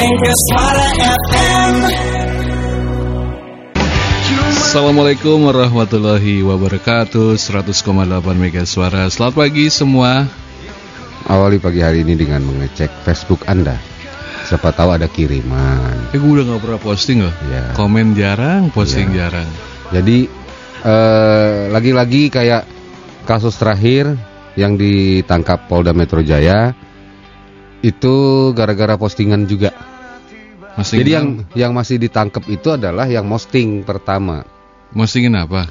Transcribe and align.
Mega 0.00 0.32
Suara 0.48 0.86
FM. 1.28 1.72
Assalamualaikum 4.48 5.44
warahmatullahi 5.44 6.40
wabarakatuh 6.40 7.36
100,8 7.36 7.84
Mega 8.32 8.64
Suara 8.64 9.12
Selamat 9.12 9.44
pagi 9.44 9.68
semua 9.68 10.24
Awali 11.28 11.60
pagi 11.60 11.84
hari 11.84 12.00
ini 12.00 12.16
dengan 12.16 12.48
mengecek 12.48 12.88
Facebook 13.04 13.44
Anda. 13.44 13.76
Siapa 14.48 14.72
tahu 14.72 14.96
ada 14.96 15.04
kiriman. 15.04 16.16
Eh 16.16 16.18
gue 16.18 16.32
udah 16.32 16.48
gak 16.48 16.62
pernah 16.64 16.80
posting 16.80 17.20
loh 17.20 17.34
Ya. 17.52 17.76
Komen 17.76 18.16
jarang, 18.16 18.72
posting 18.72 19.12
Ya. 19.12 19.28
jarang 19.28 19.52
Jadi 19.92 20.24
eh, 20.80 21.60
lagi-lagi 21.68 22.32
kayak 22.32 22.64
kasus 23.28 23.52
terakhir 23.60 24.16
yang 24.56 24.80
ditangkap 24.80 25.68
Polda 25.68 25.92
Metro 25.92 26.24
Jaya 26.24 26.72
itu 27.80 28.14
gara-gara 28.52 28.94
postingan 28.94 29.44
juga. 29.44 29.72
Posting 30.70 31.00
Jadi 31.02 31.10
yang 31.10 31.26
yang 31.52 31.72
masih 31.72 31.98
ditangkap 31.98 32.46
itu 32.46 32.70
adalah 32.70 33.04
yang 33.04 33.26
posting 33.26 33.82
pertama. 33.82 34.46
Postingin 34.90 35.34
apa? 35.34 35.66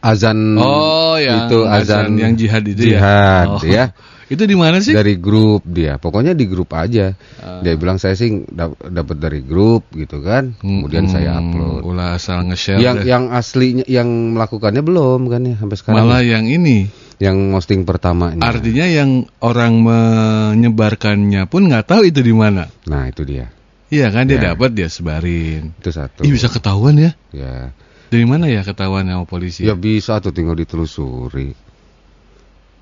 Azan 0.00 0.56
Oh 0.56 1.16
yang 1.16 1.46
itu 1.46 1.58
azan, 1.64 2.16
yang 2.16 2.32
jihad 2.32 2.64
itu 2.64 2.88
jihad, 2.88 3.60
ya 3.60 3.60
Oh. 3.60 3.64
ya. 3.64 3.84
Itu 4.30 4.46
di 4.46 4.54
mana 4.54 4.78
sih? 4.78 4.94
Dari 4.94 5.18
grup 5.18 5.66
dia. 5.66 5.98
Pokoknya 5.98 6.38
di 6.38 6.46
grup 6.46 6.70
aja. 6.70 7.18
Ah. 7.42 7.66
Dia 7.66 7.74
bilang 7.74 7.98
saya 7.98 8.14
sih 8.14 8.46
dap- 8.46 8.78
dapat 8.78 9.18
dari 9.18 9.42
grup 9.42 9.90
gitu 9.90 10.22
kan. 10.22 10.54
Kemudian 10.54 11.10
Hmm, 11.10 11.14
saya 11.18 11.42
upload. 11.42 11.82
Ulah 11.82 12.14
asal 12.14 12.46
nge-share 12.46 12.78
yang 12.78 13.02
deh. 13.02 13.10
yang 13.10 13.24
aslinya 13.34 13.82
yang 13.90 14.06
melakukannya 14.06 14.86
belum 14.86 15.26
kan 15.26 15.42
ya 15.42 15.58
sampai 15.58 15.74
sekarang 15.74 16.06
Malah 16.06 16.22
yang 16.22 16.46
ini 16.46 16.86
yang 17.20 17.52
posting 17.52 17.84
pertamanya 17.84 18.40
Artinya 18.48 18.88
yang 18.88 19.28
orang 19.44 19.84
menyebarkannya 19.84 21.44
pun 21.52 21.68
nggak 21.68 21.84
tahu 21.84 22.08
itu 22.08 22.24
di 22.24 22.32
mana. 22.32 22.64
Nah 22.88 23.12
itu 23.12 23.28
dia. 23.28 23.52
Iya 23.92 24.08
kan 24.08 24.24
dia 24.24 24.40
Ya. 24.40 24.56
dapat 24.56 24.72
dia 24.72 24.88
sebarin. 24.88 25.76
Itu 25.76 25.92
satu. 25.92 26.24
Ih 26.24 26.32
bisa 26.32 26.48
ketahuan 26.48 26.96
ya? 26.96 27.12
Ya. 27.36 27.76
Dari 28.08 28.24
mana 28.24 28.48
ya 28.48 28.64
ketahuan 28.64 29.04
sama 29.06 29.28
polisi? 29.28 29.68
ya 29.68 29.76
bisa 29.76 30.18
tuh 30.24 30.32
tinggal 30.32 30.56
ditelusuri. 30.56 31.52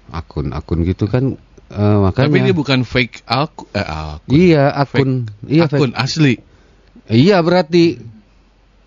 Akun-akun 0.09 0.87
gitu 0.87 1.11
kan 1.11 1.35
eh, 1.69 1.97
makanya. 2.01 2.31
Tapi 2.31 2.39
dia 2.47 2.55
bukan 2.57 2.81
fake 2.87 3.27
aku, 3.29 3.69
eh, 3.75 3.85
akun. 3.85 4.33
iya 4.33 4.65
akun. 4.73 5.11
Iya 5.45 5.67
akun 5.69 5.93
fake. 5.93 5.99
asli. 6.01 6.35
iya 7.11 7.43
berarti 7.43 7.99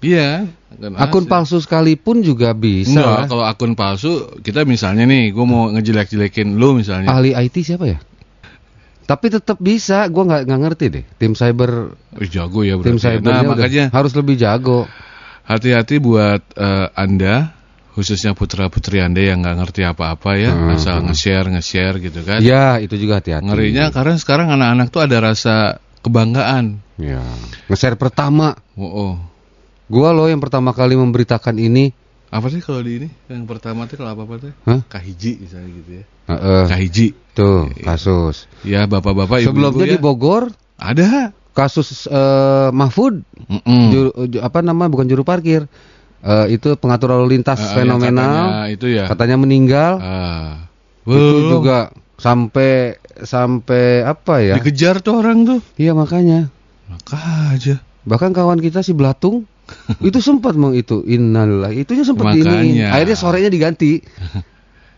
Iya. 0.01 0.49
akun 0.97 1.25
palsu 1.25 1.57
sekalipun 1.57 2.21
juga 2.21 2.51
bisa 2.51 2.89
Enggak, 2.95 3.29
kalau 3.29 3.45
akun 3.45 3.73
palsu 3.73 4.11
kita 4.39 4.65
misalnya 4.65 5.05
nih, 5.05 5.29
gue 5.29 5.45
mau 5.45 5.69
ngejelek-jelekin 5.69 6.57
lu 6.57 6.73
misalnya. 6.75 7.07
ahli 7.07 7.31
IT 7.31 7.61
siapa 7.61 7.85
ya 7.85 7.99
tapi 9.01 9.27
tetap 9.27 9.59
bisa 9.59 10.07
gua 10.07 10.23
nggak 10.23 10.41
nggak 10.47 10.61
ngerti 10.63 10.85
deh 10.87 11.03
tim 11.15 11.33
cyber 11.33 11.99
jago 12.25 12.63
ya 12.63 12.79
tim 12.79 12.95
berarti. 12.95 13.03
cybernya 13.03 13.27
Nah 13.27 13.43
udah 13.43 13.51
makanya 13.51 13.83
harus 13.91 14.13
lebih 14.15 14.35
jago 14.35 14.87
hati-hati 15.43 15.99
buat 15.99 16.39
eh, 16.55 16.87
anda, 16.95 17.51
khususnya 17.91 18.31
putra 18.31 18.71
putri 18.71 19.03
anda 19.03 19.19
yang 19.19 19.43
nggak 19.43 19.57
ngerti 19.57 19.81
apa-apa 19.83 20.31
ya, 20.33 20.49
Hmm. 20.49 20.73
asal 20.73 21.03
nge-share 21.03 21.51
nge-share 21.51 21.99
gitu 21.99 22.23
kan. 22.23 22.39
ya 22.39 22.79
itu 22.79 22.95
juga 22.95 23.19
hati-hati 23.19 23.43
Ngerinya 23.43 23.91
karena 23.91 24.15
sekarang 24.15 24.47
anak-anak 24.49 24.87
tuh 24.87 25.01
ada 25.03 25.17
rasa 25.19 25.55
kebanggaan. 25.99 26.79
ya 26.95 27.19
nge-share 27.67 27.99
pertama 27.99 28.55
Oh, 28.73 28.87
oh. 28.87 29.13
Gua 29.91 30.09
loh 30.09 30.25
yang 30.25 30.39
pertama 30.39 30.71
kali 30.71 30.95
memberitakan 30.95 31.59
ini. 31.59 31.91
apa 32.31 32.47
sih 32.47 32.63
kalau 32.63 32.79
di 32.79 32.95
ini? 32.95 33.07
Yang 33.27 33.43
pertama 33.43 33.83
tuh 33.85 33.99
kalau 33.99 34.15
apa-apa 34.15 34.35
tuh? 34.39 34.51
Hah? 34.63 34.79
Kahiji 34.87 35.35
misalnya 35.37 35.67
gitu 35.75 35.91
ya. 35.99 36.03
Heeh, 36.31 36.63
Kahiji. 36.65 37.07
tuh 37.31 37.67
kasus. 37.77 38.47
Ya 38.63 38.87
bapak-bapak 38.87 39.43
ibu-ibu 39.43 39.51
Sebelumnya 39.51 39.85
ya. 39.85 39.91
di 39.91 39.99
Bogor 39.99 40.43
Ada. 40.75 41.35
kasus 41.51 42.07
eh, 42.07 42.69
Mahfud 42.71 43.27
Mm-mm. 43.45 43.83
juru- 43.91 44.15
ju- 44.27 44.39
apa 44.39 44.63
nama 44.63 44.87
bukan 44.87 45.03
juru 45.05 45.21
parkir. 45.21 45.67
Eh, 46.21 46.55
itu 46.55 46.71
pengatur 46.75 47.11
lalu 47.11 47.35
lintas 47.35 47.59
yang 47.59 47.75
fenomenal. 47.91 48.31
katanya 48.31 48.71
itu 48.71 48.85
ya. 48.87 49.03
Katanya 49.11 49.35
meninggal. 49.35 49.91
Ah. 49.99 50.51
itu 51.03 51.37
juga 51.51 51.91
sampai 52.15 52.95
sampai 53.19 54.05
apa 54.05 54.39
ya? 54.39 54.55
Dikejar 54.55 55.03
tuh 55.03 55.19
orang 55.19 55.43
tuh. 55.43 55.59
Iya 55.75 55.91
makanya. 55.91 56.47
Maka 56.87 57.19
aja. 57.51 57.83
Bahkan 58.01 58.31
kawan 58.31 58.57
kita 58.57 58.79
si 58.79 58.93
Blatung 58.93 59.50
itu 60.07 60.19
sempat 60.19 60.53
meng 60.57 60.73
itu 60.73 61.03
innalillahi 61.03 61.83
itunya 61.83 62.03
sempat 62.03 62.35
diiniin. 62.35 62.87
Akhirnya 62.89 63.17
sorenya 63.17 63.49
diganti. 63.49 63.99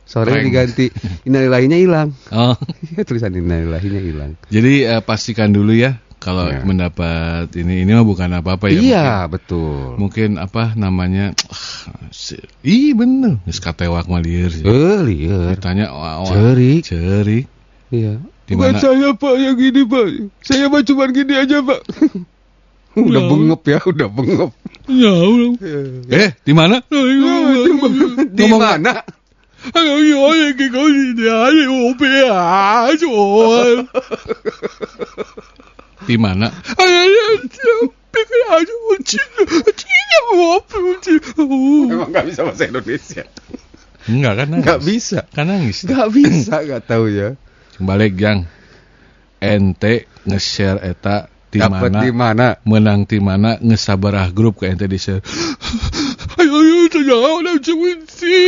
Sorenya 0.04 0.44
Keren. 0.44 0.48
diganti. 0.52 0.86
Innalillahinya 1.32 1.80
hilang. 1.80 2.12
Oh. 2.30 2.60
Iya 2.92 3.08
tulisan 3.08 3.32
innalillahinya 3.34 4.02
hilang. 4.04 4.36
Jadi 4.52 4.84
eh, 4.84 5.00
pastikan 5.00 5.56
dulu 5.56 5.72
ya 5.72 5.96
kalau 6.20 6.52
Ya. 6.52 6.60
mendapat 6.64 7.48
ini 7.56 7.88
ini 7.88 7.92
mah 7.96 8.04
bukan 8.04 8.32
apa-apa 8.36 8.68
ya. 8.68 8.80
iya, 8.84 9.08
betul. 9.32 9.96
Mungkin, 9.96 10.36
mungkin 10.36 10.44
apa 10.44 10.76
namanya? 10.76 11.32
ah, 11.48 11.88
Ih 12.68 12.92
bener. 12.96 13.40
Geus 13.48 13.64
katewak 13.64 14.08
mah 14.12 14.20
lieur 14.20 14.52
sih. 14.52 14.68
Eh, 14.68 15.00
liar. 15.08 15.56
Ditanya 15.56 15.92
wah, 15.96 16.20
wah, 16.20 16.32
Cerik. 16.32 16.84
Cerik. 16.84 17.46
Iya. 17.88 18.20
Di 18.44 18.60
mana? 18.60 18.76
saya 18.84 19.16
Pak 19.16 19.36
yang 19.40 19.56
gini 19.56 19.88
Pak. 19.88 20.06
Saya 20.44 20.68
mah 20.68 20.84
cuma 20.84 21.08
gini 21.16 21.32
aja 21.32 21.64
Pak. 21.64 21.80
Udah 22.94 23.22
Ya. 23.22 23.30
bengep 23.30 23.62
ya, 23.66 23.80
udah 23.82 24.08
bengep. 24.10 24.52
Ya 24.90 25.12
Allah. 25.16 25.52
Eh, 26.12 26.30
di 26.44 26.54
mana? 26.54 26.78
Di 26.90 28.46
mana? 28.46 28.92
Di 36.04 36.16
mana? 36.20 36.52
Emang 41.90 42.10
nggak 42.12 42.26
bisa 42.28 42.42
bahasa 42.46 42.64
Indonesia? 42.68 43.24
Enggak 44.04 44.34
kan 44.36 44.48
nangis. 44.52 44.66
Nggak 44.68 44.82
bisa. 44.84 45.20
Kan 45.32 45.46
nangis. 45.48 45.78
Nggak 45.88 46.10
bisa, 46.12 46.56
nggak 46.64 46.84
tahu 46.84 47.06
ya. 47.08 47.30
Balik 47.80 48.20
Jang. 48.20 48.46
Ente 49.44 50.08
nge-share 50.24 50.80
eta 50.84 51.28
di 51.54 51.62
mana? 51.62 51.98
di 52.02 52.10
mana? 52.10 52.48
Menang 52.66 53.06
di 53.06 53.22
mana 53.22 53.62
ngesabarah 53.62 54.34
grup 54.34 54.66
ke 54.66 54.74
ente 54.74 54.90
di 54.90 54.98
share. 54.98 55.22
Ayo 56.42 56.50
ayo 56.50 56.90
jangan 56.90 57.46
ada 57.46 57.54
cuci. 57.62 58.42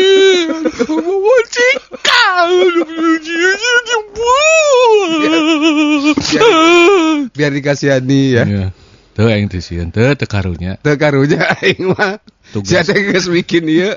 Mau 0.89 1.39
cikal. 1.53 2.49
Biar 7.35 7.51
dikasihani 7.53 8.21
ya. 8.33 8.43
Ya. 8.49 8.67
Tuh 9.15 9.31
yang 9.31 9.47
disieun 9.47 9.95
teu 9.95 10.11
teu 10.17 10.27
karunya. 10.27 10.75
Teu 10.83 10.99
karunya 10.99 11.39
aing 11.63 11.93
mah. 11.95 12.19
Si 12.51 12.75
Ate 12.75 12.93
geus 12.99 13.31
bikin 13.31 13.63
ieu. 13.71 13.95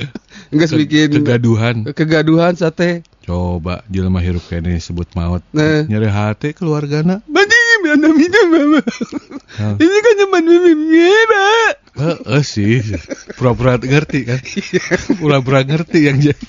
Geus 0.54 0.70
bikin 0.70 1.10
kegaduhan. 1.10 1.82
kegaduhan 1.90 2.54
sate. 2.54 3.02
Coba 3.26 3.84
jelema 3.90 4.22
hirup 4.22 4.46
kene 4.46 4.78
disebut 4.78 5.12
maut. 5.18 5.42
Nah. 5.50 5.84
Nyeri 5.90 6.08
hati 6.08 6.54
keluargana. 6.54 7.20
Badi 7.26 7.57
mana 7.94 8.08
minum 8.12 8.46
mama. 8.52 8.80
Nah. 9.58 9.74
Ini 9.80 9.96
kan 10.04 10.14
zaman 10.20 10.42
mimira. 10.44 11.50
Heeh 11.98 12.42
sih. 12.44 12.84
Pura-pura 13.34 13.80
ngerti 13.80 14.18
kan. 14.28 14.40
Pura-pura 15.18 15.64
ngerti 15.64 15.98
yang 16.06 16.20
jadi. 16.20 16.46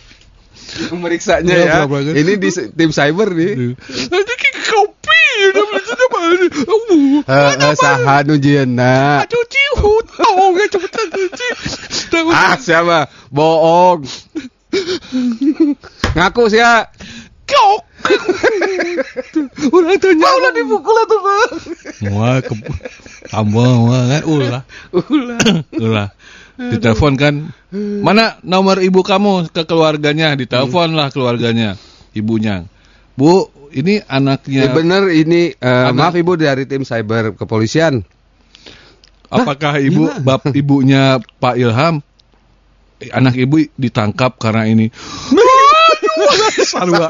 Memeriksanya 0.94 1.50
Ya, 1.50 1.60
ya. 1.66 1.74
berapa 1.82 1.98
kan? 2.06 2.14
Ini 2.14 2.34
di 2.38 2.50
tim 2.54 2.90
cyber 2.94 3.34
nih. 3.34 3.74
Nanti 4.14 4.34
kopi. 4.70 5.24
Heeh, 7.26 7.74
saha 7.74 8.22
nu 8.28 8.38
hutong. 9.80 10.54
Cepetan 10.70 11.08
cuci. 11.10 11.48
Ah, 12.30 12.56
siapa? 12.60 13.10
Bohong. 13.34 14.06
Ngaku 16.18 16.44
sih 16.54 16.62
ya. 16.62 16.86
Kok. 17.50 17.89
Ulah 19.70 19.96
tanya. 20.00 20.28
Ulah 20.28 20.52
dipukul 20.54 20.96
atuh, 20.98 21.20
Bang. 21.20 21.52
Wah, 22.16 22.38
ke 22.42 22.54
tambah 23.30 23.70
wah 23.86 24.04
kan 24.08 24.22
ulah. 24.26 24.64
Ulah. 24.92 25.40
Ulah. 25.84 26.08
Ditelepon 26.60 27.14
kan. 27.16 27.34
Mana 27.74 28.36
nomor 28.44 28.84
ibu 28.84 29.00
kamu 29.00 29.48
ke 29.50 29.64
keluarganya? 29.64 30.36
Ditelepon 30.36 30.92
lah 30.92 31.08
keluarganya. 31.10 31.80
Ibunya. 32.12 32.66
Bu, 33.16 33.48
ini 33.72 34.02
Ya, 34.02 34.08
anaknya. 34.10 34.72
bener 34.74 35.12
ini 35.12 35.54
eh, 35.54 35.86
Anak- 35.92 35.96
maaf 36.12 36.16
Ibu 36.16 36.34
dari 36.36 36.66
tim 36.66 36.82
cyber 36.82 37.36
kepolisian. 37.36 38.02
Apakah 39.30 39.78
ibu 39.78 40.10
gimana? 40.10 40.26
bap 40.26 40.42
ibunya 40.50 41.04
Pak 41.38 41.54
Ilham 41.54 42.02
anak 43.14 43.38
ibu 43.38 43.62
ditangkap 43.78 44.42
karena 44.42 44.66
ini? 44.66 44.90
Sarua. 46.70 47.10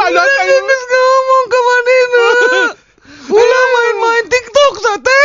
Anak 0.00 0.26
saya 0.26 0.56
ngomong 0.60 1.44
ke 1.46 1.58
Manina. 1.60 2.26
Ulah 3.30 3.64
main-main 3.74 4.24
TikTok 4.26 4.74
sate. 4.82 5.22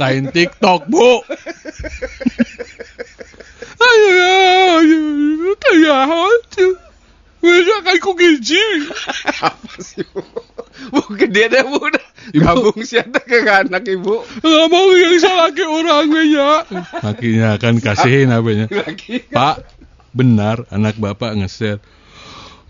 Lain 0.00 0.24
TikTok, 0.32 0.88
Bu. 0.88 1.20
Ayo, 3.82 4.08
ayo, 4.78 4.98
ayo, 5.58 6.68
Beda 7.42 7.76
kan 7.82 7.96
kok 7.98 8.14
gizi. 8.14 8.62
Apa 9.42 9.74
sih 9.82 10.06
Bu? 10.14 10.22
Bu 10.94 11.02
gede 11.18 11.50
deh 11.50 11.66
Bu. 11.66 11.90
Gabung 12.30 12.78
sih 12.86 13.02
ada 13.02 13.18
ke 13.18 13.42
anak 13.42 13.82
ibu. 13.90 14.22
Nggak 14.46 14.66
mau 14.70 14.88
yang 14.94 15.18
salah 15.18 15.50
ke 15.50 15.66
orang 15.66 16.06
ya. 16.30 16.62
Akhirnya 17.02 17.58
kan 17.58 17.82
kasihin 17.82 18.30
apanya. 18.30 18.70
Lagi. 18.70 19.26
Pak, 19.26 19.66
benar 20.12 20.64
anak 20.68 20.96
bapak 20.96 21.34
nge-share. 21.34 21.80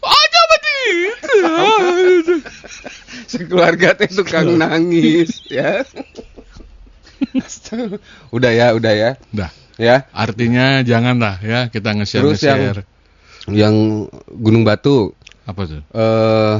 Aja 0.02 0.40
begitu. 0.50 1.34
Sekeluarga 3.26 3.94
teh 3.94 4.10
tukang 4.10 4.56
nangis 4.56 5.42
ya. 5.46 5.82
udah 8.30 8.50
ya, 8.50 8.66
udah 8.74 8.92
ya. 8.92 9.10
Dah, 9.30 9.50
Ya. 9.78 10.06
artinya 10.12 10.82
janganlah 10.82 11.38
ya 11.40 11.66
kita 11.68 11.94
nge-share 11.94 12.22
Terus 12.24 12.42
yang- 12.42 12.60
nge-share. 12.60 12.84
Yang 13.50 13.74
Gunung 14.30 14.62
Batu 14.62 15.18
Apa 15.42 15.66
tuh? 15.66 15.82
eh 15.90 16.56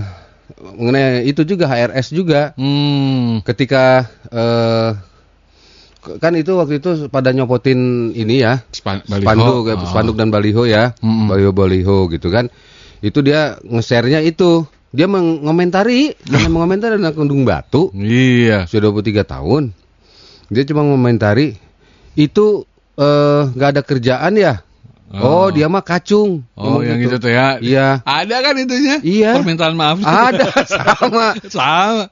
mengenai 0.58 1.22
itu 1.24 1.42
juga 1.42 1.70
HRS 1.70 2.10
juga 2.10 2.50
Hmm. 2.58 3.38
ketika 3.42 4.10
eh 4.28 4.90
kan 6.02 6.34
itu 6.34 6.52
waktu 6.52 6.78
itu 6.78 7.06
pada 7.06 7.30
nyopotin 7.30 7.78
ini 8.10 8.40
ya 8.40 8.58
Span- 8.68 9.02
baliho. 9.02 9.22
spanduk 9.22 9.54
Oh. 9.72 9.86
spanduk 9.86 10.16
dan 10.16 10.28
baliho 10.28 10.62
ya 10.64 10.98
Mm-mm. 10.98 11.26
baliho 11.26 11.50
baliho 11.50 12.06
gitu 12.08 12.26
kan 12.26 12.50
itu 12.98 13.18
dia 13.20 13.54
nge-share-nya 13.62 14.18
itu 14.20 14.66
dia 14.90 15.06
mengomentari 15.06 16.12
dia 16.20 16.46
mengomentari 16.46 16.96
anak 16.96 17.14
Gunung 17.14 17.42
Batu 17.42 17.88
Iya. 17.92 18.66
sudah 18.66 18.90
23 18.90 19.22
tahun 19.22 19.70
dia 20.48 20.62
cuma 20.64 20.82
mengomentari 20.82 21.54
itu 22.12 22.66
eh, 22.94 23.42
nggak 23.48 23.70
ada 23.72 23.82
kerjaan 23.82 24.34
ya 24.34 24.60
oh, 25.12 25.46
Oh. 25.46 25.46
dia 25.48 25.64
mah 25.66 25.80
kacung 25.80 26.42
Oh, 26.52 26.80
yang 26.80 26.98
gitu. 26.98 27.14
itu 27.14 27.16
tuh 27.20 27.30
ya. 27.30 27.56
iya 27.58 28.00
Ada 28.02 28.36
kan 28.40 28.54
itunya? 28.56 28.96
Iya. 28.98 29.30
Permintaan 29.36 29.74
maaf. 29.74 30.02
ada 30.02 30.50
sama 30.74 31.26
Sama. 31.46 32.04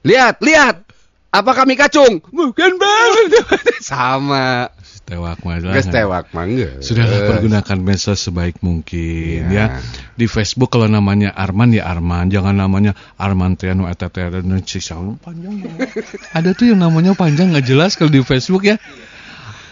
lihat 0.00 0.38
lihat 0.38 0.83
apa 1.34 1.50
kami 1.50 1.74
kacung 1.74 2.22
bukan 2.30 2.78
bang 2.78 3.12
sama 3.82 4.70
Tewak 5.04 5.44
mah. 5.44 5.60
Gas 5.60 5.92
tewak 5.92 6.32
mangga 6.32 6.80
Sudahlah 6.80 7.28
pergunakan 7.28 7.76
medsos 7.76 8.24
sebaik 8.24 8.64
mungkin 8.64 9.52
Iya. 9.52 9.76
ya. 9.76 9.84
Di 10.16 10.24
Facebook 10.24 10.72
kalau 10.72 10.88
namanya 10.88 11.28
Arman 11.36 11.76
ya 11.76 11.84
Arman, 11.84 12.32
jangan 12.32 12.56
namanya 12.56 12.96
Arman 13.20 13.52
Triano 13.52 13.84
eta 13.84 14.08
dan 14.08 14.48
si 14.64 14.80
Saul 14.80 15.20
panjang. 15.20 15.60
ya. 15.60 15.68
Ada 16.40 16.56
tuh 16.56 16.72
yang 16.72 16.80
namanya 16.80 17.12
panjang 17.12 17.52
nggak 17.52 17.68
jelas 17.68 18.00
kalau 18.00 18.08
di 18.08 18.24
Facebook 18.24 18.64
ya. 18.64 18.80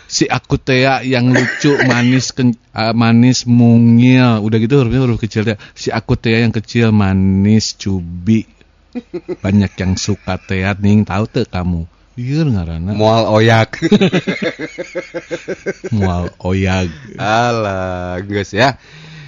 Si 0.05 0.29
aku 0.29 0.61
Tea 0.61 1.01
yang 1.01 1.33
lucu, 1.33 1.81
manis, 1.89 2.37
ken- 2.37 2.61
ah, 2.77 2.93
manis, 2.93 3.49
mungil, 3.49 4.45
udah 4.45 4.59
gitu 4.61 4.85
hurufnya 4.85 5.01
huruf 5.01 5.17
kecil 5.17 5.49
ya. 5.49 5.57
Si 5.73 5.89
aku 5.89 6.21
Tea 6.21 6.45
yang 6.45 6.53
kecil, 6.53 6.93
manis, 6.93 7.73
cubi, 7.81 8.45
banyak 9.39 9.73
yang 9.77 9.93
suka 9.97 10.39
Tea 10.39 10.73
ning 10.79 11.05
tahu 11.05 11.25
tuh 11.27 11.47
kamu. 11.47 11.87
Iya 12.13 12.45
ngarana 12.45 12.93
mual 12.93 13.25
oyak 13.25 13.81
mual 15.97 16.29
oyag. 16.45 16.93
alah 17.17 18.21
guys 18.21 18.53
ya 18.53 18.77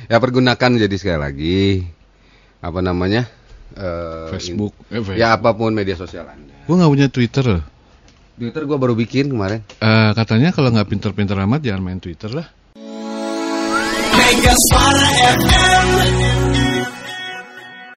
ya 0.05 0.21
pergunakan 0.21 0.77
jadi 0.77 0.93
sekali 1.01 1.17
lagi 1.17 1.65
apa 2.61 2.85
namanya 2.85 3.25
eh, 3.73 4.29
Facebook, 4.37 4.77
eh, 4.93 5.01
ya 5.17 5.33
apa 5.33 5.57
pun 5.57 5.73
media 5.73 5.97
sosial 5.97 6.29
anda 6.29 6.53
Gue 6.65 6.77
nggak 6.77 6.93
punya 6.93 7.09
Twitter. 7.09 7.47
Twitter 8.37 8.63
gua 8.65 8.77
baru 8.77 8.93
bikin 8.93 9.33
kemarin 9.33 9.65
Eh, 9.81 10.11
katanya 10.13 10.53
kalau 10.53 10.69
nggak 10.69 10.85
pinter-pinter 10.85 11.41
amat 11.41 11.65
jangan 11.65 11.81
main 11.81 12.01
Twitter 12.05 12.37
lah. 12.37 12.53
Mega 14.13 14.53
Suara 14.69 15.09
FM. 15.41 16.34